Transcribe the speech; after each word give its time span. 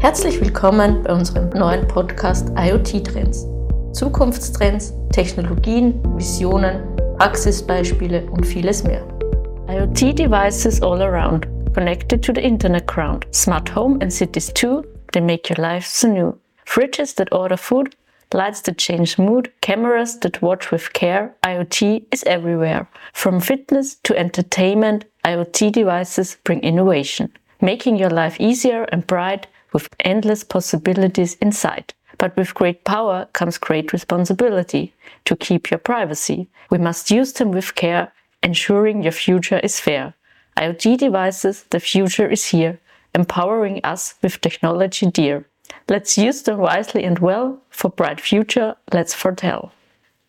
Herzlich 0.00 0.40
willkommen 0.40 1.02
bei 1.02 1.12
unserem 1.12 1.50
neuen 1.50 1.86
Podcast 1.86 2.48
IoT 2.56 3.04
Trends. 3.04 3.46
Zukunftstrends, 3.92 4.94
Technologien, 5.12 6.02
Visionen, 6.16 6.96
Praxisbeispiele 7.18 8.24
und 8.30 8.46
vieles 8.46 8.82
mehr. 8.82 9.06
IoT 9.68 10.14
devices 10.14 10.80
all 10.82 11.02
around, 11.02 11.46
connected 11.74 12.24
to 12.24 12.32
the 12.32 12.40
internet 12.40 12.86
ground, 12.86 13.26
smart 13.34 13.68
home 13.76 13.98
and 14.00 14.10
cities 14.10 14.50
too, 14.54 14.82
they 15.12 15.20
make 15.20 15.50
your 15.50 15.58
life 15.58 15.86
so 15.86 16.08
new. 16.08 16.32
Fridges 16.64 17.14
that 17.16 17.30
order 17.30 17.58
food, 17.58 17.94
lights 18.32 18.62
that 18.62 18.78
change 18.78 19.18
mood, 19.18 19.52
cameras 19.60 20.18
that 20.20 20.40
watch 20.40 20.70
with 20.70 20.94
care, 20.94 21.34
IoT 21.42 22.06
is 22.10 22.24
everywhere. 22.24 22.88
From 23.12 23.38
fitness 23.38 23.96
to 24.04 24.16
entertainment, 24.16 25.04
IoT 25.26 25.72
devices 25.72 26.38
bring 26.42 26.60
innovation, 26.60 27.30
making 27.60 27.96
your 27.96 28.10
life 28.10 28.40
easier 28.40 28.84
and 28.92 29.06
bright 29.06 29.46
with 29.72 29.88
endless 30.00 30.44
possibilities 30.44 31.34
inside. 31.36 31.94
But 32.18 32.36
with 32.36 32.54
great 32.54 32.84
power 32.84 33.26
comes 33.32 33.58
great 33.58 33.92
responsibility 33.92 34.92
to 35.24 35.36
keep 35.36 35.70
your 35.70 35.78
privacy. 35.78 36.48
We 36.70 36.78
must 36.78 37.10
use 37.10 37.32
them 37.32 37.50
with 37.50 37.74
care, 37.74 38.12
ensuring 38.42 39.02
your 39.02 39.12
future 39.12 39.58
is 39.58 39.80
fair. 39.80 40.14
IoT 40.56 40.98
devices, 40.98 41.64
the 41.70 41.80
future 41.80 42.28
is 42.28 42.46
here, 42.46 42.78
empowering 43.14 43.80
us 43.84 44.14
with 44.22 44.40
technology 44.40 45.06
dear. 45.06 45.46
Let's 45.88 46.18
use 46.18 46.42
them 46.42 46.58
wisely 46.58 47.04
and 47.04 47.18
well. 47.18 47.60
For 47.70 47.90
bright 47.90 48.20
future, 48.20 48.76
let's 48.92 49.14
foretell. 49.14 49.72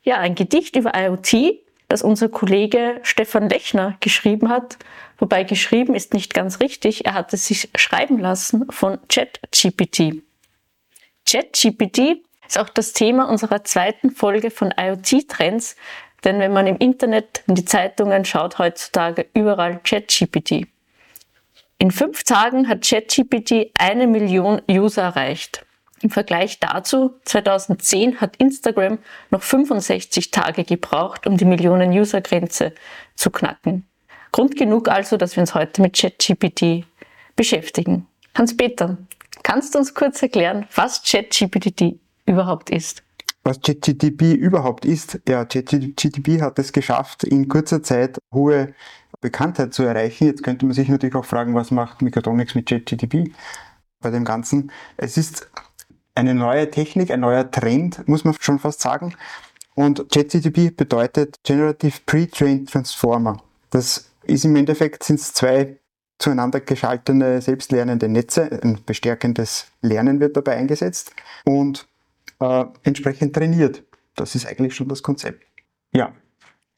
Ja, 0.04 0.20
ein 0.20 0.36
Gedicht 0.36 0.76
über 0.76 0.96
IoT, 0.96 1.60
das 1.92 2.02
unser 2.02 2.30
Kollege 2.30 3.00
Stefan 3.04 3.50
Lechner 3.50 3.98
geschrieben 4.00 4.50
hat, 4.50 4.78
Wobei 5.22 5.44
geschrieben 5.44 5.94
ist 5.94 6.16
nicht 6.16 6.34
ganz 6.34 6.60
richtig. 6.62 7.06
Er 7.06 7.14
hat 7.14 7.32
es 7.32 7.46
sich 7.46 7.70
schreiben 7.76 8.18
lassen 8.18 8.66
von 8.72 8.98
ChatGPT. 9.08 10.24
ChatGPT 11.30 12.24
ist 12.48 12.58
auch 12.58 12.70
das 12.70 12.94
Thema 12.94 13.30
unserer 13.30 13.64
zweiten 13.64 14.10
Folge 14.10 14.50
von 14.50 14.74
IoT-Trends, 14.76 15.76
denn 16.24 16.40
wenn 16.40 16.52
man 16.52 16.66
im 16.66 16.78
Internet 16.78 17.44
in 17.46 17.54
die 17.54 17.66
Zeitungen 17.66 18.26
schaut, 18.26 18.58
heutzutage 18.58 19.28
überall 19.36 19.80
ChatGPT. 19.84 20.66
In 21.78 21.92
fünf 21.92 22.24
Tagen 22.24 22.68
hat 22.68 22.82
ChatGPT 22.82 23.70
eine 23.76 24.08
Million 24.08 24.60
User 24.68 25.04
erreicht. 25.04 25.68
Im 26.02 26.10
Vergleich 26.10 26.60
dazu, 26.60 27.14
2010 27.26 28.22
hat 28.22 28.36
Instagram 28.38 28.98
noch 29.30 29.44
65 29.44 30.32
Tage 30.32 30.64
gebraucht, 30.64 31.28
um 31.28 31.38
die 31.38 31.46
Millionen-User-Grenze 31.46 32.74
zu 33.16 33.30
knacken. 33.30 33.86
Grund 34.32 34.56
genug 34.56 34.88
also, 34.88 35.18
dass 35.18 35.36
wir 35.36 35.42
uns 35.42 35.54
heute 35.54 35.82
mit 35.82 35.96
ChatGPT 35.96 36.86
beschäftigen. 37.36 38.08
Hans-Peter, 38.36 38.98
kannst 39.44 39.76
du 39.76 39.80
uns 39.80 39.94
kurz 39.94 40.22
erklären, 40.22 40.66
was 40.74 41.04
ChatGPT 41.04 42.00
überhaupt 42.26 42.70
ist? 42.70 43.04
Was 43.44 43.60
ChatGPT 43.62 44.34
überhaupt 44.34 44.86
ist, 44.86 45.20
ja, 45.28 45.46
ChatGPT 45.46 46.42
hat 46.42 46.58
es 46.60 46.72
geschafft, 46.72 47.24
in 47.24 47.48
kurzer 47.48 47.84
Zeit 47.84 48.20
hohe 48.34 48.74
Bekanntheit 49.20 49.74
zu 49.74 49.84
erreichen. 49.84 50.28
Jetzt 50.28 50.44
könnte 50.44 50.66
man 50.66 50.74
sich 50.74 50.90
natürlich 50.90 51.16
auch 51.16 51.26
fragen, 51.26 51.54
was 51.54 51.72
macht 51.72 52.02
Mechatronics 52.02 52.56
mit 52.56 52.68
ChatGPT 52.68 53.32
bei 54.00 54.10
dem 54.10 54.26
Ganzen? 54.26 54.72
Es 54.98 55.18
ist 55.18 55.50
eine 56.16 56.34
neue 56.36 56.70
Technik, 56.70 57.12
ein 57.12 57.22
neuer 57.22 57.50
Trend, 57.50 58.08
muss 58.08 58.24
man 58.24 58.36
schon 58.40 58.60
fast 58.60 58.82
sagen. 58.82 59.16
Und 59.76 60.10
ChatGPT 60.12 60.76
bedeutet 60.76 61.40
Generative 61.44 62.00
Pre-Trained 62.06 62.70
Transformer. 62.70 63.42
Das 63.70 64.12
ist 64.24 64.46
im 64.46 64.56
Endeffekt 64.56 65.04
sind 65.04 65.20
es 65.20 65.34
zwei 65.34 65.78
zueinander 66.20 66.60
geschaltete 66.60 67.42
selbstlernende 67.42 68.08
Netze. 68.08 68.60
Ein 68.62 68.80
bestärkendes 68.86 69.68
Lernen 69.82 70.20
wird 70.20 70.38
dabei 70.38 70.58
eingesetzt 70.58 71.14
und 71.46 71.88
äh, 72.40 72.66
entsprechend 72.84 73.36
trainiert. 73.36 73.84
Das 74.16 74.36
ist 74.36 74.46
eigentlich 74.46 74.76
schon 74.76 74.88
das 74.88 75.02
Konzept. 75.02 75.44
Ja. 75.94 76.14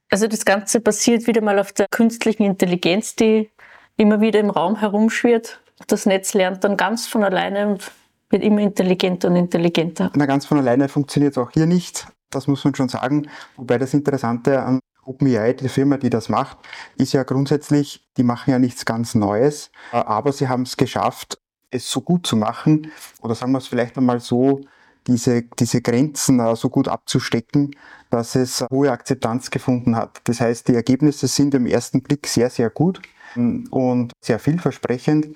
Also 0.10 0.28
das 0.28 0.46
Ganze 0.46 0.80
basiert 0.80 1.28
wieder 1.28 1.42
mal 1.42 1.60
auf 1.60 1.74
der 1.74 1.88
künstlichen 1.90 2.44
Intelligenz, 2.44 3.16
die 3.16 3.50
immer 3.98 4.22
wieder 4.22 4.40
im 4.40 4.50
Raum 4.50 4.80
herumschwirrt. 4.80 5.60
Das 5.88 6.06
Netz 6.06 6.34
lernt 6.34 6.64
dann 6.64 6.78
ganz 6.78 7.08
von 7.08 7.24
alleine 7.24 7.68
und 7.68 7.92
wird 8.34 8.44
immer 8.44 8.62
intelligenter 8.62 9.30
und 9.30 9.38
intelligenter. 9.38 10.12
Na, 10.16 10.26
ganz 10.26 10.46
von 10.46 10.58
alleine 10.58 10.90
funktioniert 10.90 11.34
es 11.34 11.38
auch 11.38 11.52
hier 11.52 11.66
nicht. 11.66 12.08
Das 12.30 12.48
muss 12.48 12.64
man 12.66 12.76
schon 12.76 12.90
sagen. 12.90 13.28
Wobei 13.56 13.78
das 13.78 13.94
Interessante 13.94 14.62
an 14.62 14.80
OpenAI, 15.06 15.54
die 15.54 15.70
Firma, 15.70 15.98
die 15.98 16.10
das 16.10 16.30
macht, 16.30 16.58
ist 16.98 17.14
ja 17.14 17.24
grundsätzlich, 17.24 18.06
die 18.18 18.24
machen 18.24 18.52
ja 18.52 18.60
nichts 18.60 18.86
ganz 18.86 19.16
Neues, 19.16 19.72
aber 19.92 20.32
sie 20.32 20.48
haben 20.48 20.64
es 20.64 20.78
geschafft, 20.78 21.38
es 21.72 21.90
so 21.90 22.02
gut 22.02 22.26
zu 22.26 22.36
machen, 22.36 22.92
oder 23.22 23.36
sagen 23.36 23.52
wir 23.52 23.58
es 23.58 23.68
vielleicht 23.68 23.98
einmal 23.98 24.20
so, 24.20 24.62
diese, 25.08 25.44
diese 25.60 25.82
Grenzen 25.82 26.40
äh, 26.40 26.56
so 26.56 26.70
gut 26.70 26.88
abzustecken, 26.88 27.76
dass 28.10 28.36
es 28.36 28.66
hohe 28.72 28.92
Akzeptanz 28.92 29.52
gefunden 29.52 29.96
hat. 29.96 30.22
Das 30.24 30.40
heißt, 30.40 30.68
die 30.68 30.76
Ergebnisse 30.76 31.28
sind 31.28 31.54
im 31.56 31.66
ersten 31.66 32.02
Blick 32.02 32.28
sehr, 32.28 32.50
sehr 32.50 32.70
gut 32.70 33.02
und 33.36 34.14
sehr 34.24 34.40
vielversprechend 34.40 35.36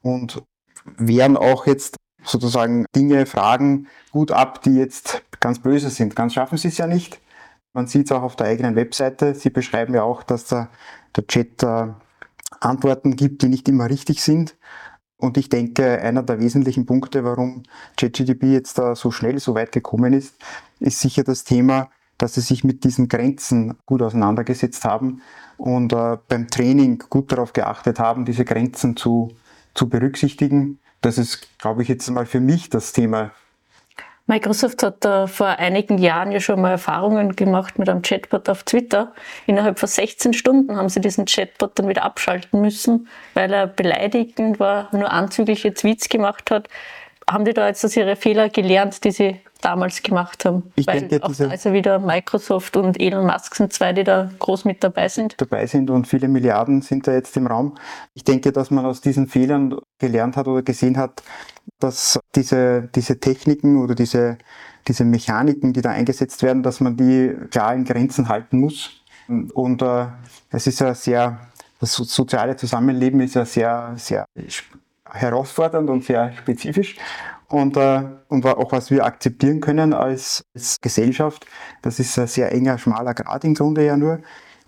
und 0.00 0.42
wehren 0.96 1.36
auch 1.36 1.66
jetzt 1.66 1.96
sozusagen 2.24 2.86
Dinge, 2.94 3.26
Fragen 3.26 3.88
gut 4.10 4.30
ab, 4.30 4.62
die 4.62 4.76
jetzt 4.76 5.22
ganz 5.40 5.58
böse 5.58 5.90
sind. 5.90 6.16
Ganz 6.16 6.34
schaffen 6.34 6.58
sie 6.58 6.68
es 6.68 6.78
ja 6.78 6.86
nicht. 6.86 7.20
Man 7.72 7.86
sieht 7.86 8.06
es 8.06 8.12
auch 8.12 8.22
auf 8.22 8.36
der 8.36 8.46
eigenen 8.48 8.76
Webseite. 8.76 9.34
Sie 9.34 9.50
beschreiben 9.50 9.94
ja 9.94 10.02
auch, 10.02 10.22
dass 10.22 10.46
der, 10.46 10.68
der 11.16 11.26
Chat 11.26 11.62
äh, 11.62 11.88
Antworten 12.60 13.16
gibt, 13.16 13.42
die 13.42 13.48
nicht 13.48 13.68
immer 13.68 13.88
richtig 13.88 14.22
sind. 14.22 14.56
Und 15.16 15.38
ich 15.38 15.48
denke, 15.48 16.00
einer 16.00 16.22
der 16.22 16.40
wesentlichen 16.40 16.84
Punkte, 16.84 17.24
warum 17.24 17.62
ChatGDP 17.96 18.52
jetzt 18.52 18.78
da 18.78 18.94
so 18.96 19.10
schnell 19.10 19.38
so 19.38 19.54
weit 19.54 19.72
gekommen 19.72 20.12
ist, 20.12 20.34
ist 20.80 21.00
sicher 21.00 21.22
das 21.22 21.44
Thema, 21.44 21.90
dass 22.18 22.34
sie 22.34 22.40
sich 22.40 22.64
mit 22.64 22.84
diesen 22.84 23.08
Grenzen 23.08 23.78
gut 23.86 24.02
auseinandergesetzt 24.02 24.84
haben 24.84 25.22
und 25.58 25.92
äh, 25.92 26.18
beim 26.28 26.48
Training 26.48 27.04
gut 27.08 27.32
darauf 27.32 27.52
geachtet 27.52 27.98
haben, 27.98 28.24
diese 28.24 28.44
Grenzen 28.44 28.96
zu, 28.96 29.30
zu 29.74 29.88
berücksichtigen. 29.88 30.80
Das 31.02 31.18
ist, 31.18 31.58
glaube 31.58 31.82
ich, 31.82 31.88
jetzt 31.88 32.08
mal 32.10 32.26
für 32.26 32.40
mich 32.40 32.70
das 32.70 32.92
Thema 32.92 33.32
Microsoft 34.26 34.82
hat 34.82 35.04
da 35.04 35.26
vor 35.26 35.48
einigen 35.48 35.98
Jahren 35.98 36.30
ja 36.30 36.40
schon 36.40 36.60
mal 36.60 36.70
Erfahrungen 36.70 37.34
gemacht 37.34 37.78
mit 37.78 37.88
einem 37.88 38.02
Chatbot 38.02 38.48
auf 38.48 38.62
Twitter. 38.62 39.12
Innerhalb 39.46 39.78
von 39.78 39.88
16 39.88 40.32
Stunden 40.32 40.76
haben 40.76 40.88
sie 40.88 41.00
diesen 41.00 41.26
Chatbot 41.26 41.78
dann 41.78 41.88
wieder 41.88 42.04
abschalten 42.04 42.60
müssen, 42.60 43.08
weil 43.34 43.52
er 43.52 43.66
beleidigend 43.66 44.60
war, 44.60 44.88
nur 44.92 45.10
anzügliche 45.10 45.74
Tweets 45.74 46.08
gemacht 46.08 46.50
hat. 46.50 46.68
Haben 47.28 47.44
die 47.44 47.52
da 47.52 47.66
jetzt 47.66 47.84
aus 47.84 47.96
ihre 47.96 48.16
Fehler 48.16 48.48
gelernt, 48.48 49.02
die 49.04 49.10
sie 49.10 49.40
damals 49.60 50.02
gemacht 50.02 50.44
haben. 50.44 50.72
Ich 50.74 50.86
Weil 50.86 51.02
denke, 51.02 51.24
auch 51.24 51.32
da 51.34 51.52
ist 51.52 51.64
ja 51.64 51.72
wieder 51.72 51.98
Microsoft 51.98 52.76
und 52.76 53.00
Elon 53.00 53.26
Musk 53.26 53.54
sind 53.54 53.72
zwei, 53.72 53.92
die 53.92 54.04
da 54.04 54.30
groß 54.38 54.64
mit 54.64 54.82
dabei 54.82 55.08
sind. 55.08 55.34
Dabei 55.38 55.66
sind 55.66 55.90
und 55.90 56.06
viele 56.06 56.28
Milliarden 56.28 56.82
sind 56.82 57.06
da 57.06 57.12
jetzt 57.12 57.36
im 57.36 57.46
Raum. 57.46 57.76
Ich 58.14 58.24
denke, 58.24 58.52
dass 58.52 58.70
man 58.70 58.84
aus 58.84 59.00
diesen 59.00 59.28
Fehlern 59.28 59.78
gelernt 59.98 60.36
hat 60.36 60.48
oder 60.48 60.62
gesehen 60.62 60.96
hat, 60.96 61.22
dass 61.78 62.18
diese, 62.34 62.88
diese 62.94 63.18
Techniken 63.20 63.82
oder 63.82 63.94
diese, 63.94 64.38
diese 64.88 65.04
Mechaniken, 65.04 65.72
die 65.72 65.80
da 65.80 65.90
eingesetzt 65.90 66.42
werden, 66.42 66.62
dass 66.62 66.80
man 66.80 66.96
die 66.96 67.34
klar 67.50 67.74
in 67.74 67.84
Grenzen 67.84 68.28
halten 68.28 68.58
muss. 68.58 69.02
Und 69.28 69.82
äh, 69.82 70.06
es 70.50 70.66
ist 70.66 70.80
ja 70.80 70.94
sehr, 70.94 71.38
das 71.80 71.92
soziale 71.94 72.56
Zusammenleben 72.56 73.20
ist 73.20 73.34
ja 73.34 73.44
sehr, 73.44 73.94
sehr 73.96 74.24
herausfordernd 75.08 75.90
und 75.90 76.04
sehr 76.04 76.32
spezifisch 76.32 76.96
und, 77.52 77.76
äh, 77.76 78.02
und 78.28 78.46
auch 78.46 78.72
was 78.72 78.90
wir 78.90 79.04
akzeptieren 79.04 79.60
können 79.60 79.92
als, 79.92 80.42
als 80.54 80.76
Gesellschaft. 80.80 81.46
Das 81.82 81.98
ist 81.98 82.18
ein 82.18 82.26
sehr 82.26 82.50
enger, 82.52 82.78
schmaler 82.78 83.14
Grad 83.14 83.44
im 83.44 83.54
Grunde 83.54 83.84
ja 83.84 83.96
nur. 83.96 84.20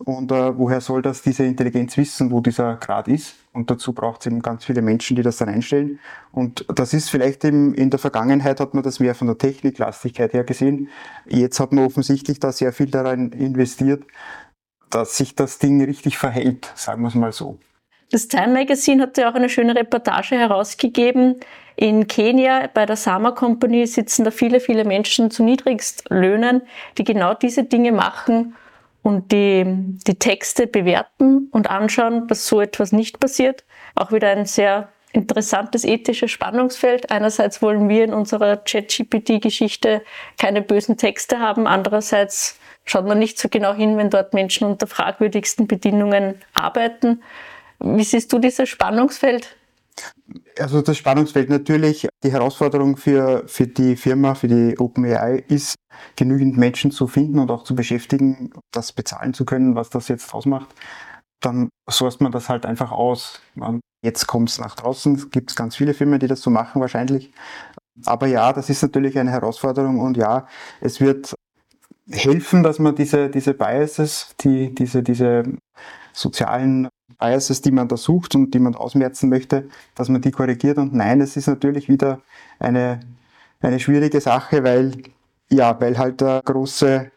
Und 0.05 0.31
äh, 0.33 0.59
woher 0.59 0.83
soll 0.83 1.01
das 1.01 1.23
diese 1.23 1.45
Intelligenz 1.45 1.97
wissen, 1.97 2.31
wo 2.31 2.41
dieser 2.41 2.77
Grad 2.77 3.09
ist? 3.09 3.37
Und 3.55 3.71
dazu 3.71 3.95
braucht 3.95 4.21
es 4.21 4.27
eben 4.27 4.43
ganz 4.43 4.65
viele 4.65 4.83
Menschen, 4.83 5.17
die 5.17 5.23
das 5.23 5.39
dann 5.39 5.49
einstellen. 5.49 5.99
Und 6.31 6.67
das 6.75 6.93
ist 6.93 7.09
vielleicht 7.09 7.43
eben 7.45 7.73
in 7.75 7.89
der 7.89 7.99
Vergangenheit 7.99 8.61
hat 8.61 8.75
man 8.75 8.83
das 8.83 9.01
mehr 9.01 9.15
von 9.15 9.29
der 9.29 9.39
Techniklastigkeit 9.39 10.35
her 10.35 10.45
gesehen. 10.45 10.91
Jetzt 11.27 11.59
hat 11.59 11.73
man 11.73 11.87
offensichtlich 11.87 12.39
da 12.39 12.53
sehr 12.53 12.73
viel 12.73 12.91
daran 12.91 13.33
investiert, 13.33 14.05
dass 14.91 15.17
sich 15.17 15.37
das 15.37 15.59
Ding 15.59 15.83
richtig 15.83 16.19
verhält, 16.19 16.71
sagen 16.75 17.03
wir 17.03 17.09
es 17.09 17.15
mal 17.15 17.33
so. 17.33 17.59
Das 18.11 18.29
Time 18.29 18.49
Magazine 18.49 19.03
hat 19.03 19.17
ja 19.17 19.31
auch 19.31 19.35
eine 19.35 19.49
schöne 19.49 19.75
Reportage 19.75 20.37
herausgegeben. 20.37 21.41
In 21.77 22.07
Kenia 22.07 22.69
bei 22.73 22.85
der 22.85 22.97
Sama 22.97 23.31
Company 23.31 23.87
sitzen 23.87 24.25
da 24.25 24.31
viele, 24.31 24.61
viele 24.61 24.85
Menschen 24.85 25.31
zu 25.31 25.43
Niedrigstlöhnen, 25.43 26.63
die 26.99 27.05
genau 27.05 27.33
diese 27.35 27.65
Dinge 27.65 27.93
machen 27.93 28.55
und 29.05 29.33
die, 29.33 29.65
die 30.07 30.19
Texte 30.19 30.67
bewerten 30.67 31.49
und 31.53 31.71
anschauen, 31.71 32.27
dass 32.27 32.47
so 32.47 32.63
etwas 32.63 32.91
nicht 32.91 33.21
passiert. 33.21 33.65
Auch 33.95 34.13
wieder 34.13 34.31
ein 34.31 34.47
sehr 34.47 34.89
interessantes 35.13 35.85
ethisches 35.85 36.31
Spannungsfeld. 36.31 37.11
Einerseits 37.11 37.61
wollen 37.61 37.91
wir 37.91 38.03
in 38.03 38.15
unserer 38.15 38.57
ChatGPT-Geschichte 38.57 40.03
keine 40.39 40.63
bösen 40.63 40.97
Texte 40.97 41.39
haben. 41.39 41.67
Andererseits 41.67 42.59
schaut 42.87 43.07
man 43.07 43.19
nicht 43.19 43.39
so 43.39 43.51
genau 43.51 43.75
hin, 43.75 43.99
wenn 43.99 44.09
dort 44.09 44.33
Menschen 44.33 44.67
unter 44.67 44.87
fragwürdigsten 44.87 45.67
Bedingungen 45.67 46.41
arbeiten. 46.55 47.23
Wie 47.81 48.05
siehst 48.05 48.33
du 48.33 48.39
dieses 48.39 48.71
Spannungsfeld? 48.71 49.55
Also 50.59 50.83
das 50.83 50.97
Spannungsfeld 50.97 51.51
natürlich, 51.51 52.09
die 52.23 52.33
Herausforderung 52.33 52.97
für, 52.97 53.45
für 53.47 53.67
die 53.67 53.97
Firma, 53.97 54.35
für 54.35 54.49
die 54.49 54.79
OpenAI 54.79 55.45
ist, 55.49 55.77
genügend 56.17 56.57
Menschen 56.57 56.91
zu 56.91 57.07
finden 57.07 57.39
und 57.39 57.51
auch 57.51 57.65
zu 57.65 57.75
beschäftigen, 57.75 58.53
das 58.73 58.93
bezahlen 58.93 59.35
zu 59.35 59.45
können, 59.45 59.75
was 59.75 59.91
das 59.91 60.09
jetzt 60.09 60.35
ausmacht. 60.35 60.69
Dann 61.41 61.69
sourst 61.89 62.21
man 62.21 62.33
das 62.33 62.49
halt 62.49 62.67
einfach 62.67 62.91
aus. 62.91 63.41
Jetzt 64.03 64.27
kommt 64.27 64.51
es 64.51 64.59
nach 64.59 64.75
draußen, 64.75 65.15
es 65.15 65.31
gibt 65.31 65.57
ganz 65.57 65.77
viele 65.77 65.95
Firmen, 65.95 66.21
die 66.21 66.27
das 66.27 66.41
so 66.41 66.51
machen 66.51 66.81
wahrscheinlich. 66.81 67.33
Aber 68.07 68.27
ja, 68.27 68.53
das 68.53 68.71
ist 68.71 68.83
natürlich 68.83 69.19
eine 69.19 69.31
Herausforderung 69.31 70.01
und 70.01 70.17
ja, 70.17 70.47
es 70.81 71.01
wird 71.01 71.35
helfen, 72.11 72.63
dass 72.63 72.79
man 72.79 72.95
diese, 72.95 73.31
diese 73.31 73.55
Biases, 73.55 74.35
die, 74.41 74.75
diese, 74.75 75.03
diese 75.03 75.45
sozialen 76.13 76.89
Biases, 77.19 77.61
die 77.61 77.71
man 77.71 77.89
da 77.89 77.97
sucht 77.97 78.35
und 78.35 78.53
die 78.55 78.59
man 78.59 78.75
ausmerzen 78.75 79.29
möchte, 79.29 79.69
dass 79.95 80.09
man 80.09 80.23
die 80.23 80.31
korrigiert. 80.31 80.79
Und 80.79 80.95
nein, 80.95 81.21
es 81.21 81.37
ist 81.37 81.47
natürlich 81.47 81.89
wieder 81.89 82.21
eine, 82.59 83.01
eine 83.61 83.81
schwierige 83.81 84.21
Sache, 84.21 84.65
weil, 84.65 84.93
ja, 85.51 85.79
weil 85.81 85.99
halt 85.99 86.21
da 86.21 86.41
große 86.45 87.11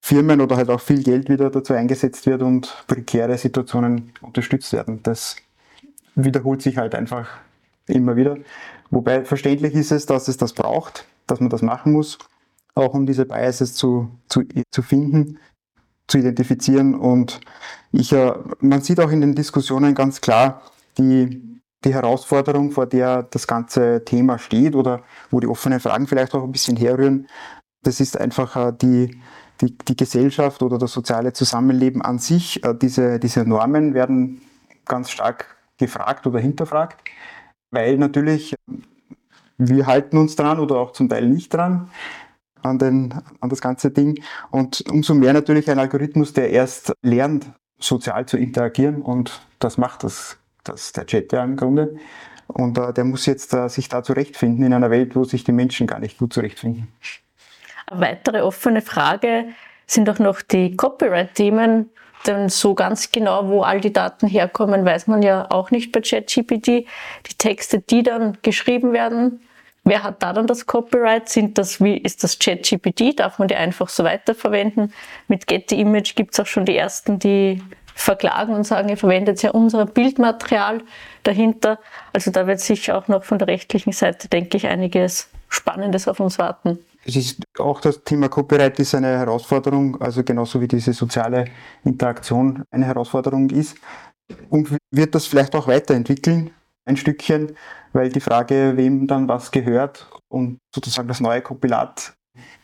Firmen 0.00 0.40
oder 0.40 0.56
halt 0.56 0.68
auch 0.68 0.80
viel 0.80 1.02
Geld 1.02 1.30
wieder 1.30 1.50
dazu 1.50 1.72
eingesetzt 1.72 2.26
wird 2.26 2.42
und 2.42 2.84
prekäre 2.86 3.38
Situationen 3.38 4.12
unterstützt 4.20 4.72
werden. 4.72 5.00
Das 5.02 5.36
wiederholt 6.14 6.62
sich 6.62 6.76
halt 6.76 6.94
einfach 6.94 7.28
immer 7.86 8.16
wieder. 8.16 8.36
Wobei 8.90 9.24
verständlich 9.24 9.74
ist 9.74 9.92
es, 9.92 10.06
dass 10.06 10.28
es 10.28 10.36
das 10.36 10.52
braucht, 10.52 11.06
dass 11.26 11.40
man 11.40 11.50
das 11.50 11.62
machen 11.62 11.92
muss, 11.92 12.18
auch 12.74 12.94
um 12.94 13.06
diese 13.06 13.24
Biases 13.24 13.74
zu, 13.74 14.10
zu, 14.28 14.42
zu 14.70 14.82
finden, 14.82 15.38
zu 16.06 16.18
identifizieren. 16.18 16.94
Und 16.94 17.40
ich, 17.92 18.12
äh, 18.12 18.32
man 18.60 18.82
sieht 18.82 19.00
auch 19.00 19.10
in 19.10 19.20
den 19.20 19.34
Diskussionen 19.34 19.94
ganz 19.94 20.20
klar 20.20 20.62
die, 20.98 21.60
die 21.84 21.94
Herausforderung, 21.94 22.70
vor 22.70 22.86
der 22.86 23.22
das 23.24 23.46
ganze 23.46 24.04
Thema 24.04 24.38
steht 24.38 24.74
oder 24.74 25.02
wo 25.30 25.40
die 25.40 25.46
offenen 25.46 25.80
Fragen 25.80 26.06
vielleicht 26.06 26.34
auch 26.34 26.44
ein 26.44 26.52
bisschen 26.52 26.76
herrühren. 26.76 27.26
Das 27.82 28.00
ist 28.00 28.18
einfach 28.18 28.56
äh, 28.56 28.72
die, 28.72 29.20
die, 29.60 29.76
die 29.76 29.96
Gesellschaft 29.96 30.62
oder 30.62 30.78
das 30.78 30.92
soziale 30.92 31.32
Zusammenleben 31.32 32.02
an 32.02 32.18
sich. 32.18 32.64
Äh, 32.64 32.74
diese, 32.74 33.18
diese 33.18 33.44
Normen 33.44 33.94
werden 33.94 34.42
ganz 34.84 35.10
stark 35.10 35.56
gefragt 35.78 36.26
oder 36.26 36.38
hinterfragt, 36.38 37.02
weil 37.70 37.98
natürlich 37.98 38.54
wir 39.56 39.86
halten 39.86 40.16
uns 40.16 40.36
dran 40.36 40.58
oder 40.58 40.76
auch 40.76 40.92
zum 40.92 41.08
Teil 41.08 41.28
nicht 41.28 41.52
dran 41.54 41.90
an, 42.64 42.78
den, 42.78 43.14
an 43.40 43.48
das 43.48 43.60
ganze 43.60 43.90
Ding. 43.90 44.22
Und 44.50 44.84
umso 44.90 45.14
mehr 45.14 45.32
natürlich 45.32 45.70
ein 45.70 45.78
Algorithmus, 45.78 46.32
der 46.32 46.50
erst 46.50 46.92
lernt, 47.02 47.46
sozial 47.78 48.26
zu 48.26 48.36
interagieren 48.36 49.02
und 49.02 49.40
das 49.58 49.78
macht 49.78 50.04
das, 50.04 50.38
das 50.62 50.92
der 50.92 51.06
Chat 51.06 51.32
ja 51.32 51.44
im 51.44 51.56
Grunde. 51.56 51.96
Und 52.46 52.78
äh, 52.78 52.92
der 52.92 53.04
muss 53.04 53.26
jetzt 53.26 53.52
äh, 53.54 53.68
sich 53.68 53.88
da 53.88 54.02
zurechtfinden 54.02 54.64
in 54.64 54.72
einer 54.72 54.90
Welt, 54.90 55.16
wo 55.16 55.24
sich 55.24 55.44
die 55.44 55.52
Menschen 55.52 55.86
gar 55.86 55.98
nicht 55.98 56.18
gut 56.18 56.32
zurechtfinden. 56.32 56.88
Eine 57.86 58.00
weitere 58.00 58.40
offene 58.40 58.80
Frage 58.80 59.46
sind 59.86 60.08
auch 60.08 60.18
noch 60.18 60.42
die 60.42 60.76
Copyright-Themen. 60.76 61.90
Denn 62.26 62.48
so 62.48 62.74
ganz 62.74 63.12
genau, 63.12 63.48
wo 63.48 63.62
all 63.62 63.82
die 63.82 63.92
Daten 63.92 64.26
herkommen, 64.26 64.84
weiß 64.84 65.08
man 65.08 65.22
ja 65.22 65.50
auch 65.50 65.70
nicht 65.70 65.92
bei 65.92 66.00
ChatGPT. 66.00 66.66
Die 66.66 67.34
Texte, 67.36 67.80
die 67.80 68.02
dann 68.02 68.38
geschrieben 68.40 68.94
werden, 68.94 69.40
Wer 69.84 70.02
hat 70.02 70.22
da 70.22 70.32
dann 70.32 70.46
das 70.46 70.66
Copyright? 70.66 71.28
Sind 71.28 71.58
das, 71.58 71.80
wie 71.80 71.96
ist 71.96 72.24
das 72.24 72.38
ChatGPT? 72.38 73.20
Darf 73.20 73.38
man 73.38 73.48
die 73.48 73.54
einfach 73.54 73.90
so 73.90 74.02
weiterverwenden? 74.02 74.92
Mit 75.28 75.46
Getty 75.46 75.78
Image 75.80 76.14
gibt 76.14 76.32
es 76.32 76.40
auch 76.40 76.46
schon 76.46 76.64
die 76.64 76.76
ersten, 76.76 77.18
die 77.18 77.62
verklagen 77.94 78.54
und 78.54 78.64
sagen, 78.64 78.88
ihr 78.88 78.96
verwendet 78.96 79.42
ja 79.42 79.50
unser 79.50 79.86
Bildmaterial 79.86 80.82
dahinter. 81.22 81.78
Also 82.12 82.30
da 82.30 82.46
wird 82.46 82.60
sicher 82.60 82.98
auch 82.98 83.08
noch 83.08 83.24
von 83.24 83.38
der 83.38 83.48
rechtlichen 83.48 83.92
Seite, 83.92 84.28
denke 84.28 84.56
ich, 84.56 84.66
einiges 84.66 85.28
Spannendes 85.48 86.08
auf 86.08 86.18
uns 86.18 86.38
warten. 86.38 86.78
Es 87.06 87.16
ist 87.16 87.42
auch 87.58 87.80
das 87.80 88.02
Thema 88.02 88.28
Copyright 88.28 88.78
ist 88.78 88.94
eine 88.94 89.18
Herausforderung, 89.18 90.00
also 90.00 90.24
genauso 90.24 90.60
wie 90.60 90.68
diese 90.68 90.92
soziale 90.94 91.44
Interaktion 91.84 92.64
eine 92.70 92.86
Herausforderung 92.86 93.50
ist. 93.50 93.76
Und 94.48 94.74
wird 94.90 95.14
das 95.14 95.26
vielleicht 95.26 95.54
auch 95.54 95.68
weiterentwickeln, 95.68 96.50
ein 96.84 96.96
Stückchen, 96.96 97.56
weil 97.92 98.10
die 98.10 98.20
Frage, 98.20 98.76
wem 98.76 99.06
dann 99.06 99.28
was 99.28 99.50
gehört 99.50 100.08
und 100.28 100.58
sozusagen 100.74 101.08
das 101.08 101.20
neue 101.20 101.42
Kompilat, 101.42 102.14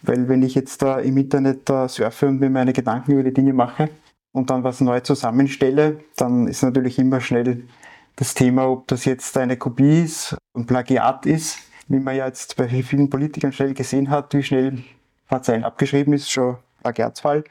weil 0.03 0.29
wenn 0.29 0.43
ich 0.43 0.55
jetzt 0.55 0.83
da 0.83 0.99
im 0.99 1.17
Internet 1.17 1.69
da 1.69 1.89
surfe 1.89 2.29
und 2.29 2.41
mir 2.41 2.51
meine 2.51 2.73
Gedanken 2.73 3.13
über 3.13 3.23
die 3.23 3.35
Dinge 3.35 3.53
mache 3.53 3.89
und 4.33 4.51
dann 4.51 4.65
was 4.65 4.81
neu 4.81 5.01
zusammenstelle, 5.01 6.01
dann 6.17 6.49
ist 6.49 6.63
natürlich 6.63 6.99
immer 6.99 7.21
schnell 7.21 7.65
das 8.17 8.35
Thema, 8.35 8.69
ob 8.69 8.89
das 8.89 9.05
jetzt 9.05 9.37
eine 9.39 9.57
Kopie 9.57 10.03
ist 10.03 10.37
und 10.53 10.67
Plagiat 10.67 11.27
ist 11.27 11.59
wie 11.91 11.99
man 11.99 12.17
ja 12.17 12.27
jetzt 12.27 12.57
bei 12.57 12.69
vielen 12.69 13.11
Politikern 13.11 13.53
schnell 13.53 13.75
gesehen 13.75 14.11
hat, 14.11 14.33
wie 14.33 14.45
schnell 14.45 14.69
ein 14.69 14.85
paar 15.29 15.43
Zeilen 15.43 15.65
abgeschrieben 15.65 16.15
ist, 16.15 16.31
schon 16.31 16.57
Plagiatsfall. 16.83 17.43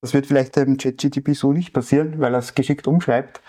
Das 0.00 0.12
wird 0.12 0.26
vielleicht 0.26 0.56
im 0.56 0.76
ChatGTP 0.76 1.34
so 1.34 1.52
nicht 1.52 1.72
passieren, 1.72 2.18
weil 2.18 2.34
er 2.34 2.40
es 2.40 2.54
geschickt 2.54 2.88
umschreibt. 2.88 3.40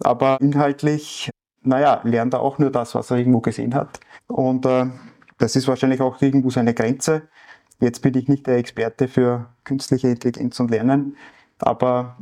Aber 0.00 0.38
inhaltlich, 0.40 1.30
naja, 1.66 2.00
lernt 2.04 2.34
er 2.34 2.40
auch 2.40 2.58
nur 2.58 2.70
das, 2.70 2.94
was 2.94 3.10
er 3.10 3.18
irgendwo 3.18 3.40
gesehen 3.40 3.74
hat. 3.74 4.00
Und 4.26 4.66
äh, 4.66 4.86
das 5.38 5.56
ist 5.56 5.68
wahrscheinlich 5.68 6.00
auch 6.00 6.20
irgendwo 6.22 6.50
seine 6.50 6.74
Grenze. 6.74 7.22
Jetzt 7.80 8.00
bin 8.00 8.16
ich 8.16 8.28
nicht 8.28 8.46
der 8.46 8.56
Experte 8.56 9.08
für 9.08 9.46
künstliche 9.64 10.08
Intelligenz 10.08 10.58
und 10.60 10.70
Lernen, 10.70 11.16
aber 11.58 12.16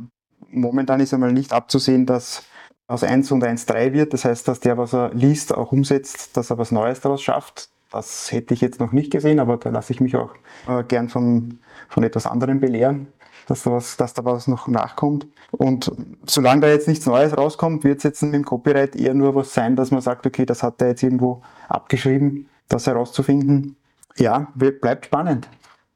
momentan 0.49 0.99
ist 0.99 1.13
einmal 1.13 1.31
nicht 1.31 1.53
abzusehen, 1.53 2.05
dass 2.05 2.43
aus 2.87 3.03
1 3.03 3.31
und 3.31 3.43
1 3.43 3.65
3 3.65 3.93
wird. 3.93 4.13
Das 4.13 4.25
heißt, 4.25 4.47
dass 4.47 4.59
der, 4.59 4.77
was 4.77 4.93
er 4.93 5.13
liest, 5.13 5.53
auch 5.53 5.71
umsetzt, 5.71 6.35
dass 6.37 6.49
er 6.49 6.57
was 6.57 6.71
Neues 6.71 7.01
daraus 7.01 7.21
schafft. 7.21 7.69
Das 7.91 8.31
hätte 8.31 8.53
ich 8.53 8.61
jetzt 8.61 8.79
noch 8.79 8.91
nicht 8.91 9.11
gesehen, 9.11 9.39
aber 9.39 9.57
da 9.57 9.69
lasse 9.69 9.93
ich 9.93 10.01
mich 10.01 10.15
auch 10.15 10.33
äh, 10.67 10.83
gern 10.83 11.07
von, 11.07 11.59
von 11.87 12.03
etwas 12.03 12.25
anderem 12.25 12.59
belehren, 12.59 13.07
dass 13.47 13.63
da, 13.63 13.71
was, 13.71 13.97
dass 13.97 14.13
da 14.13 14.25
was 14.25 14.47
noch 14.47 14.67
nachkommt. 14.67 15.27
Und 15.51 15.91
solange 16.25 16.61
da 16.61 16.67
jetzt 16.67 16.87
nichts 16.87 17.05
Neues 17.05 17.37
rauskommt, 17.37 17.83
wird 17.83 17.97
es 17.97 18.03
jetzt 18.03 18.23
mit 18.23 18.33
dem 18.33 18.45
Copyright 18.45 18.95
eher 18.95 19.13
nur 19.13 19.35
was 19.35 19.53
sein, 19.53 19.75
dass 19.75 19.91
man 19.91 20.01
sagt, 20.01 20.25
okay, 20.25 20.45
das 20.45 20.63
hat 20.63 20.81
er 20.81 20.89
jetzt 20.89 21.03
irgendwo 21.03 21.41
abgeschrieben, 21.69 22.49
das 22.67 22.87
herauszufinden. 22.87 23.75
Ja, 24.17 24.47
bleibt 24.55 25.05
spannend. 25.05 25.47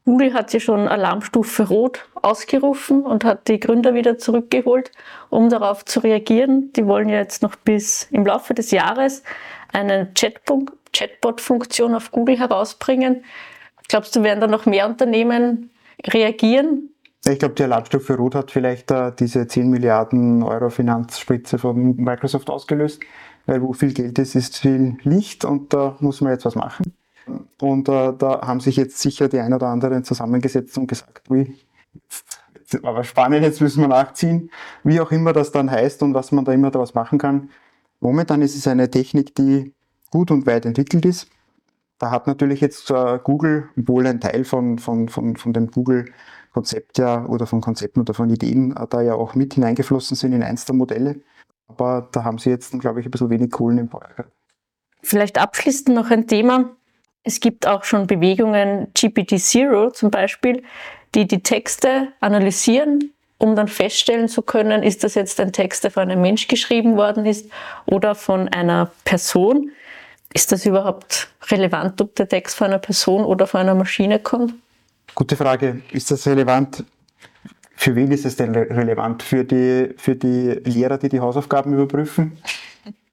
Google 0.05 0.33
hat 0.33 0.51
ja 0.53 0.59
schon 0.59 0.87
Alarmstufe 0.87 1.67
Rot 1.67 2.09
ausgerufen 2.15 3.03
und 3.03 3.23
hat 3.23 3.47
die 3.47 3.59
Gründer 3.59 3.93
wieder 3.93 4.17
zurückgeholt, 4.17 4.91
um 5.29 5.49
darauf 5.49 5.85
zu 5.85 5.99
reagieren. 5.99 6.73
Die 6.73 6.87
wollen 6.87 7.09
ja 7.09 7.17
jetzt 7.17 7.43
noch 7.43 7.55
bis 7.55 8.07
im 8.11 8.25
Laufe 8.25 8.55
des 8.55 8.71
Jahres 8.71 9.21
eine 9.71 10.11
Chatbot-Funktion 10.15 11.93
auf 11.93 12.11
Google 12.11 12.39
herausbringen. 12.39 13.23
Glaubst 13.87 14.15
du, 14.15 14.23
werden 14.23 14.39
da 14.39 14.47
noch 14.47 14.65
mehr 14.65 14.87
Unternehmen 14.87 15.69
reagieren? 16.07 16.89
Ich 17.25 17.39
glaube, 17.39 17.55
die 17.55 17.63
Alarmstufe 17.63 18.15
Rot 18.15 18.35
hat 18.35 18.51
vielleicht 18.51 18.91
äh, 18.91 19.11
diese 19.17 19.45
10 19.45 19.69
Milliarden 19.69 20.41
Euro 20.41 20.69
Finanzspritze 20.69 21.57
von 21.57 21.95
Microsoft 21.97 22.49
ausgelöst, 22.49 23.01
weil 23.45 23.61
wo 23.61 23.73
viel 23.73 23.93
Geld 23.93 24.17
ist, 24.19 24.35
ist 24.35 24.57
viel 24.57 24.97
Licht 25.03 25.43
und 25.43 25.73
da 25.73 25.97
muss 25.99 26.21
man 26.21 26.31
jetzt 26.31 26.45
was 26.45 26.55
machen. 26.55 26.93
Und 27.59 27.89
äh, 27.89 28.13
da 28.17 28.41
haben 28.47 28.61
sich 28.61 28.77
jetzt 28.77 28.99
sicher 28.99 29.27
die 29.27 29.39
ein 29.39 29.53
oder 29.53 29.67
anderen 29.67 30.03
zusammengesetzt 30.03 30.77
und 30.77 30.87
gesagt, 30.87 31.29
wie, 31.29 31.55
aber 32.83 33.03
spannend, 33.03 33.43
jetzt 33.43 33.61
müssen 33.61 33.81
wir 33.81 33.89
nachziehen, 33.89 34.49
wie 34.83 35.01
auch 35.01 35.11
immer 35.11 35.33
das 35.33 35.51
dann 35.51 35.69
heißt 35.69 36.01
und 36.03 36.13
was 36.13 36.31
man 36.31 36.45
da 36.45 36.53
immer 36.53 36.71
daraus 36.71 36.93
machen 36.93 37.19
kann. 37.19 37.49
Momentan 37.99 38.41
ist 38.41 38.55
es 38.55 38.65
eine 38.65 38.89
Technik, 38.89 39.35
die 39.35 39.73
gut 40.09 40.31
und 40.31 40.45
weit 40.47 40.65
entwickelt 40.65 41.05
ist. 41.05 41.27
Da 41.97 42.11
hat 42.11 42.27
natürlich 42.27 42.61
jetzt 42.61 42.89
äh, 42.91 43.19
Google, 43.21 43.69
wohl 43.75 44.07
ein 44.07 44.21
Teil 44.21 44.45
von, 44.45 44.79
von, 44.79 45.09
von, 45.09 45.35
von 45.35 45.51
dem 45.51 45.69
Google-Konzept 46.49 46.97
ja 46.97 47.25
oder 47.25 47.45
von 47.45 47.61
Konzepten 47.61 48.01
oder 48.01 48.13
von 48.13 48.29
Ideen 48.29 48.75
äh, 48.75 48.87
da 48.89 49.01
ja 49.01 49.13
auch 49.13 49.35
mit 49.35 49.53
hineingeflossen 49.53 50.15
sind 50.15 50.33
in 50.33 50.43
eins 50.43 50.65
der 50.65 50.75
Modelle. 50.75 51.21
Aber 51.67 52.07
da 52.11 52.23
haben 52.23 52.39
sie 52.39 52.49
jetzt, 52.49 52.77
glaube 52.79 52.99
ich, 52.99 53.05
ein 53.05 53.11
bisschen 53.11 53.29
wenig 53.29 53.51
Kohlen 53.51 53.77
im 53.77 53.89
Feuer. 53.89 54.25
Vielleicht 55.03 55.37
abschließend 55.37 55.95
noch 55.95 56.09
ein 56.09 56.27
Thema, 56.27 56.71
es 57.23 57.39
gibt 57.39 57.67
auch 57.67 57.83
schon 57.83 58.07
Bewegungen, 58.07 58.87
GPT-Zero 58.93 59.91
zum 59.91 60.09
Beispiel, 60.09 60.63
die 61.15 61.27
die 61.27 61.43
Texte 61.43 62.09
analysieren, 62.19 63.13
um 63.37 63.55
dann 63.55 63.67
feststellen 63.67 64.27
zu 64.27 64.41
können, 64.41 64.83
ist 64.83 65.03
das 65.03 65.15
jetzt 65.15 65.39
ein 65.39 65.53
Text, 65.53 65.83
der 65.83 65.91
von 65.91 66.03
einem 66.03 66.21
Mensch 66.21 66.47
geschrieben 66.47 66.97
worden 66.97 67.25
ist 67.25 67.49
oder 67.85 68.15
von 68.15 68.49
einer 68.49 68.91
Person. 69.05 69.71
Ist 70.33 70.51
das 70.51 70.65
überhaupt 70.65 71.29
relevant, 71.49 72.01
ob 72.01 72.15
der 72.15 72.27
Text 72.27 72.55
von 72.55 72.67
einer 72.67 72.79
Person 72.79 73.23
oder 73.23 73.47
von 73.47 73.61
einer 73.61 73.75
Maschine 73.75 74.19
kommt? 74.19 74.53
Gute 75.15 75.35
Frage. 75.35 75.81
Ist 75.91 76.11
das 76.11 76.27
relevant? 76.27 76.85
Für 77.75 77.95
wen 77.95 78.11
ist 78.11 78.25
es 78.25 78.35
denn 78.35 78.53
relevant? 78.55 79.23
Für 79.23 79.43
die, 79.43 79.93
für 79.97 80.15
die 80.15 80.59
Lehrer, 80.65 80.97
die 80.97 81.09
die 81.09 81.19
Hausaufgaben 81.19 81.73
überprüfen? 81.73 82.37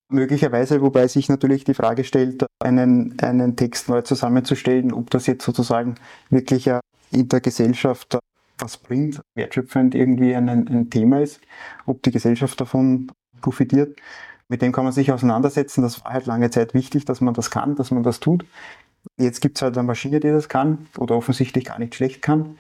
Möglicherweise, 0.08 0.82
wobei 0.82 1.08
sich 1.08 1.28
natürlich 1.28 1.64
die 1.64 1.74
Frage 1.74 2.04
stellt, 2.04 2.46
einen, 2.60 3.18
einen 3.20 3.56
Text 3.56 3.88
neu 3.88 4.02
zusammenzustellen, 4.02 4.92
ob 4.92 5.10
das 5.10 5.26
jetzt 5.26 5.44
sozusagen 5.44 5.96
wirklich 6.30 6.70
in 7.10 7.28
der 7.28 7.40
Gesellschaft 7.40 8.18
was 8.58 8.76
bringt, 8.76 9.20
wertschöpfend 9.34 9.94
irgendwie 9.94 10.34
ein, 10.34 10.48
ein 10.48 10.90
Thema 10.90 11.20
ist, 11.20 11.40
ob 11.84 12.02
die 12.02 12.10
Gesellschaft 12.10 12.60
davon 12.60 13.12
profitiert. 13.40 13.98
Mit 14.48 14.62
dem 14.62 14.72
kann 14.72 14.84
man 14.84 14.92
sich 14.92 15.10
auseinandersetzen. 15.12 15.82
Das 15.82 16.04
war 16.04 16.12
halt 16.12 16.26
lange 16.26 16.50
Zeit 16.50 16.72
wichtig, 16.72 17.04
dass 17.04 17.20
man 17.20 17.34
das 17.34 17.50
kann, 17.50 17.74
dass 17.74 17.90
man 17.90 18.02
das 18.02 18.20
tut. 18.20 18.44
Jetzt 19.16 19.40
gibt 19.40 19.58
es 19.58 19.62
halt 19.62 19.76
eine 19.76 19.86
Maschine, 19.86 20.20
die 20.20 20.28
das 20.28 20.48
kann 20.48 20.86
oder 20.98 21.16
offensichtlich 21.16 21.64
gar 21.64 21.78
nicht 21.78 21.94
schlecht 21.94 22.22
kann. 22.22 22.58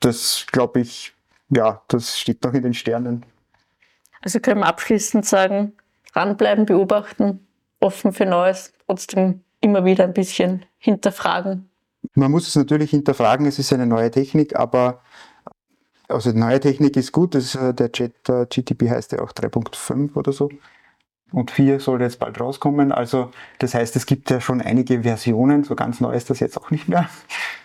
Das 0.00 0.46
glaube 0.50 0.80
ich, 0.80 1.14
ja, 1.48 1.82
das 1.88 2.18
steht 2.18 2.42
noch 2.44 2.54
in 2.54 2.62
den 2.62 2.74
Sternen. 2.74 3.24
Also 4.22 4.40
können 4.40 4.60
wir 4.60 4.66
abschließend 4.66 5.24
sagen, 5.24 5.72
dranbleiben, 6.12 6.66
beobachten, 6.66 7.46
offen 7.80 8.12
für 8.12 8.26
Neues, 8.26 8.72
trotzdem 8.86 9.42
immer 9.60 9.84
wieder 9.84 10.04
ein 10.04 10.14
bisschen 10.14 10.64
hinterfragen. 10.78 11.68
Man 12.14 12.30
muss 12.30 12.48
es 12.48 12.56
natürlich 12.56 12.90
hinterfragen, 12.90 13.46
es 13.46 13.58
ist 13.58 13.72
eine 13.72 13.86
neue 13.86 14.10
Technik, 14.10 14.56
aber 14.56 15.00
also 16.08 16.32
neue 16.32 16.60
Technik 16.60 16.96
ist 16.96 17.12
gut, 17.12 17.34
das 17.34 17.44
ist, 17.44 17.54
äh, 17.54 17.74
der 17.74 17.90
Jet 17.94 18.28
äh, 18.28 18.46
GTP 18.46 18.90
heißt 18.90 19.12
ja 19.12 19.20
auch 19.20 19.32
3.5 19.32 20.16
oder 20.16 20.32
so. 20.32 20.50
Und 21.32 21.50
4 21.50 21.80
soll 21.80 22.00
jetzt 22.00 22.18
bald 22.18 22.40
rauskommen. 22.40 22.92
Also 22.92 23.30
das 23.58 23.74
heißt, 23.74 23.94
es 23.96 24.06
gibt 24.06 24.30
ja 24.30 24.40
schon 24.40 24.60
einige 24.60 25.02
Versionen, 25.02 25.64
so 25.64 25.74
ganz 25.74 26.00
neu 26.00 26.12
ist 26.12 26.30
das 26.30 26.40
jetzt 26.40 26.58
auch 26.60 26.70
nicht 26.70 26.88
mehr. 26.88 27.08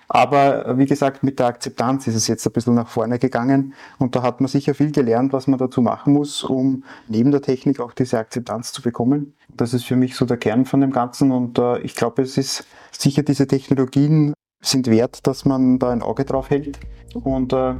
Aber 0.07 0.77
wie 0.77 0.85
gesagt, 0.85 1.23
mit 1.23 1.39
der 1.39 1.47
Akzeptanz 1.47 2.05
ist 2.07 2.15
es 2.15 2.27
jetzt 2.27 2.45
ein 2.45 2.53
bisschen 2.53 2.75
nach 2.75 2.87
vorne 2.87 3.17
gegangen 3.17 3.73
und 3.97 4.15
da 4.15 4.21
hat 4.21 4.39
man 4.39 4.47
sicher 4.47 4.75
viel 4.75 4.91
gelernt, 4.91 5.33
was 5.33 5.47
man 5.47 5.57
dazu 5.57 5.81
machen 5.81 6.13
muss, 6.13 6.43
um 6.43 6.83
neben 7.07 7.31
der 7.31 7.41
Technik 7.41 7.79
auch 7.79 7.91
diese 7.91 8.19
Akzeptanz 8.19 8.71
zu 8.71 8.83
bekommen. 8.83 9.33
Das 9.49 9.73
ist 9.73 9.85
für 9.85 9.95
mich 9.95 10.15
so 10.15 10.25
der 10.25 10.37
Kern 10.37 10.65
von 10.65 10.81
dem 10.81 10.91
Ganzen 10.91 11.31
und 11.31 11.57
äh, 11.57 11.79
ich 11.79 11.95
glaube, 11.95 12.21
es 12.21 12.37
ist 12.37 12.65
sicher 12.91 13.23
diese 13.23 13.47
Technologien 13.47 14.33
sind 14.61 14.87
wert, 14.87 15.25
dass 15.25 15.45
man 15.45 15.79
da 15.79 15.89
ein 15.89 16.01
Auge 16.01 16.23
drauf 16.23 16.49
hält 16.49 16.79
und 17.13 17.53
äh, 17.53 17.73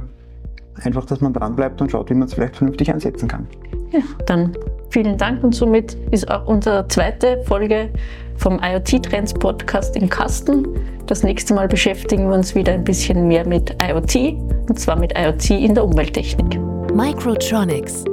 einfach, 0.82 1.04
dass 1.04 1.20
man 1.20 1.32
dranbleibt 1.32 1.80
und 1.80 1.90
schaut, 1.90 2.10
wie 2.10 2.14
man 2.14 2.26
es 2.26 2.34
vielleicht 2.34 2.56
vernünftig 2.56 2.92
einsetzen 2.92 3.28
kann. 3.28 3.46
Ja, 3.92 4.00
dann 4.26 4.56
vielen 4.90 5.16
Dank 5.16 5.42
und 5.44 5.54
somit 5.54 5.94
ist 6.10 6.30
auch 6.30 6.46
unsere 6.46 6.86
zweite 6.88 7.42
Folge 7.44 7.90
vom 8.36 8.60
IoT 8.62 9.04
Trends 9.04 9.32
Podcast 9.32 9.96
im 9.96 10.08
Kasten. 10.08 10.66
Das 11.06 11.22
nächste 11.22 11.54
Mal 11.54 11.68
beschäftigen 11.68 12.28
wir 12.28 12.34
uns 12.34 12.54
wieder 12.54 12.72
ein 12.72 12.84
bisschen 12.84 13.28
mehr 13.28 13.46
mit 13.46 13.76
IoT 13.82 14.34
und 14.68 14.78
zwar 14.78 14.96
mit 14.98 15.16
IoT 15.16 15.50
in 15.50 15.74
der 15.74 15.84
Umwelttechnik. 15.84 16.58
Microtronics 16.92 18.04